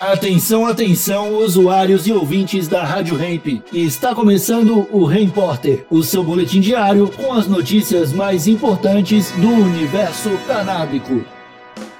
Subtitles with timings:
[0.00, 3.62] Atenção, atenção, usuários e ouvintes da Rádio Hemp.
[3.70, 10.30] Está começando o Repórter, o seu boletim diário com as notícias mais importantes do universo
[10.46, 11.22] canábico.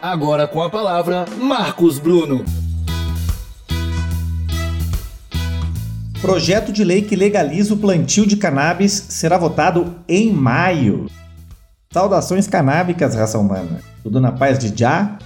[0.00, 2.44] Agora com a palavra, Marcos Bruno.
[6.20, 11.10] Projeto de lei que legaliza o plantio de cannabis será votado em maio.
[11.92, 13.80] Saudações canábicas, raça humana.
[14.04, 15.18] Tudo na paz de Já?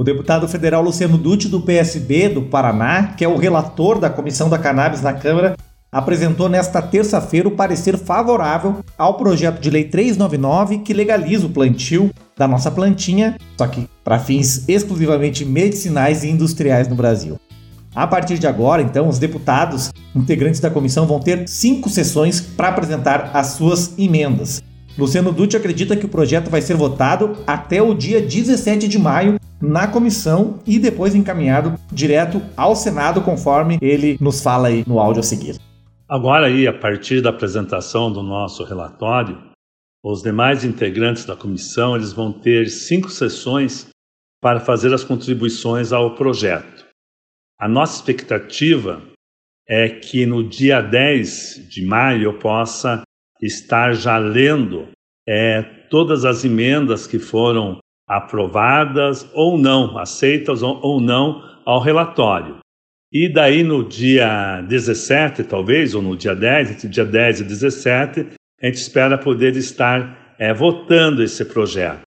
[0.00, 4.48] O deputado federal Luciano Dutti, do PSB do Paraná, que é o relator da Comissão
[4.48, 5.54] da Cannabis na Câmara,
[5.92, 12.08] apresentou nesta terça-feira o parecer favorável ao projeto de lei 399 que legaliza o plantio
[12.34, 17.38] da nossa plantinha, só que para fins exclusivamente medicinais e industriais no Brasil.
[17.94, 22.68] A partir de agora, então, os deputados integrantes da comissão vão ter cinco sessões para
[22.68, 24.62] apresentar as suas emendas.
[24.98, 29.38] Luciano Dutti acredita que o projeto vai ser votado até o dia 17 de maio
[29.60, 35.20] na comissão e depois encaminhado direto ao Senado, conforme ele nos fala aí no áudio
[35.20, 35.56] a seguir.
[36.08, 39.38] Agora aí, a partir da apresentação do nosso relatório,
[40.02, 43.88] os demais integrantes da comissão eles vão ter cinco sessões
[44.40, 46.86] para fazer as contribuições ao projeto.
[47.58, 49.02] A nossa expectativa
[49.68, 53.02] é que no dia 10 de maio eu possa
[53.40, 54.88] estar já lendo
[55.28, 62.58] é, todas as emendas que foram aprovadas ou não, aceitas ou não ao relatório.
[63.12, 68.26] E daí no dia 17, talvez, ou no dia 10, entre dia 10 e 17,
[68.60, 72.02] a gente espera poder estar é, votando esse projeto.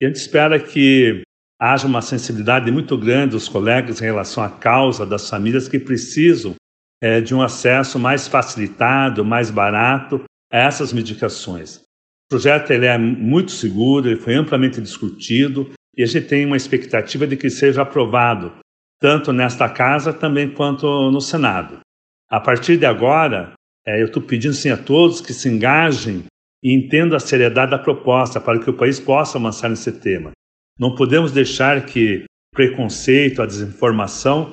[0.00, 1.22] E a gente espera que
[1.60, 6.54] haja uma sensibilidade muito grande dos colegas em relação à causa das famílias que precisam
[7.02, 11.76] é, de um acesso mais facilitado, mais barato a essas medicações.
[11.76, 16.56] O projeto ele é muito seguro, ele foi amplamente discutido e a gente tem uma
[16.56, 18.52] expectativa de que seja aprovado
[19.00, 21.80] tanto nesta casa também quanto no Senado.
[22.28, 23.52] A partir de agora,
[23.86, 26.24] é, eu estou pedindo sim a todos que se engajem
[26.62, 30.30] e entendam a seriedade da proposta para que o país possa avançar nesse tema.
[30.78, 34.52] Não podemos deixar que preconceito, a desinformação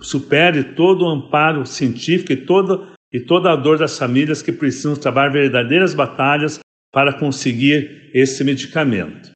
[0.00, 4.96] supere todo o amparo científico e toda, e toda a dor das famílias que precisam
[4.96, 6.58] travar verdadeiras batalhas
[6.92, 9.30] para conseguir esse medicamento.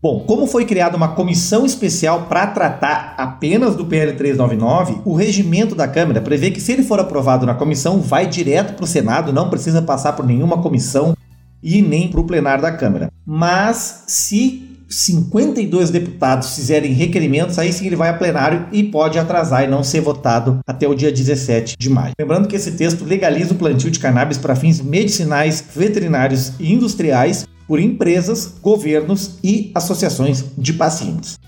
[0.00, 5.74] Bom, como foi criada uma comissão especial para tratar apenas do PL 399, o regimento
[5.74, 9.32] da Câmara prevê que se ele for aprovado na comissão, vai direto para o Senado,
[9.32, 11.16] não precisa passar por nenhuma comissão
[11.60, 13.10] e nem para o plenário da Câmara.
[13.26, 19.64] Mas se 52 deputados fizerem requerimentos, aí sim ele vai a plenário e pode atrasar
[19.64, 22.12] e não ser votado até o dia 17 de maio.
[22.18, 27.46] Lembrando que esse texto legaliza o plantio de cannabis para fins medicinais, veterinários e industriais
[27.66, 31.38] por empresas, governos e associações de pacientes.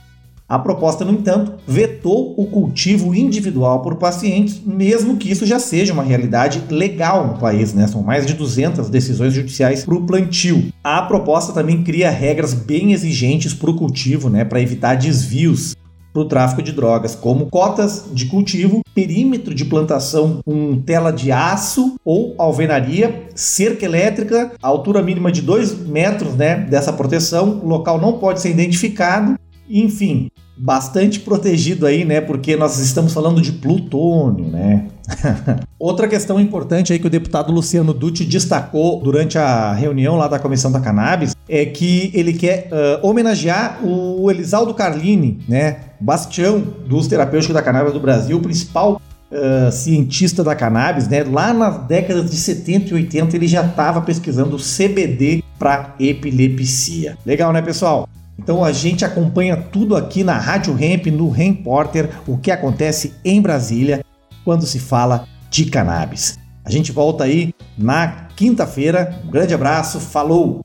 [0.49, 5.93] A proposta, no entanto, vetou o cultivo individual por pacientes, mesmo que isso já seja
[5.93, 7.89] uma realidade legal no país, né?
[7.89, 10.69] São mais de 200 decisões judiciais para o plantio.
[10.85, 14.45] A proposta também cria regras bem exigentes para o cultivo, né?
[14.45, 15.75] Para evitar desvios
[16.13, 21.31] para o tráfico de drogas, como cotas de cultivo, perímetro de plantação com tela de
[21.31, 28.01] aço ou alvenaria, cerca elétrica, altura mínima de 2 metros né, dessa proteção, o local
[28.01, 29.37] não pode ser identificado
[29.69, 32.21] enfim, bastante protegido aí, né?
[32.21, 34.87] Porque nós estamos falando de plutônio, né?
[35.79, 40.39] Outra questão importante aí que o deputado Luciano Dutti destacou durante a reunião lá da
[40.39, 45.81] Comissão da Cannabis é que ele quer uh, homenagear o Elisaldo Carlini, né?
[46.01, 51.25] Bastião dos terapêuticos da cannabis do Brasil, principal Uh, cientista da cannabis, né?
[51.25, 57.19] Lá nas décadas de 70 e 80 ele já estava pesquisando CBD para epilepsia.
[57.27, 58.09] Legal, né, pessoal?
[58.39, 63.41] Então a gente acompanha tudo aqui na Rádio Hemp, no Porter, o que acontece em
[63.41, 64.05] Brasília
[64.45, 66.39] quando se fala de cannabis.
[66.65, 69.19] A gente volta aí na quinta-feira.
[69.25, 70.61] Um grande abraço, falou!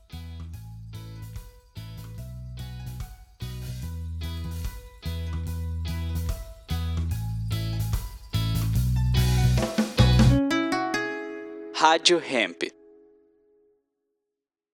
[11.74, 12.81] Rádio Hemp.